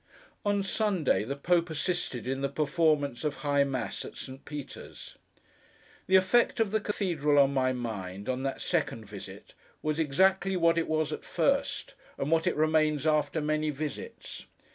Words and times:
On 0.43 0.63
Sunday, 0.63 1.23
the 1.23 1.35
Pope 1.35 1.69
assisted 1.69 2.25
in 2.25 2.41
the 2.41 2.49
performance 2.49 3.23
of 3.23 3.35
High 3.45 3.63
Mass 3.63 4.03
at 4.03 4.17
St. 4.17 4.43
Peter's. 4.45 5.19
The 6.07 6.15
effect 6.15 6.59
of 6.59 6.71
the 6.71 6.79
Cathedral 6.79 7.37
on 7.37 7.53
my 7.53 7.71
mind, 7.71 8.27
on 8.27 8.41
that 8.41 8.61
second 8.61 9.05
visit, 9.05 9.53
was 9.83 9.99
exactly 9.99 10.57
what 10.57 10.79
it 10.79 10.87
was 10.87 11.13
at 11.13 11.23
first, 11.23 11.93
and 12.17 12.31
what 12.31 12.47
it 12.47 12.55
remains 12.55 13.05
after 13.05 13.41
many 13.41 13.69
visits. 13.69 14.47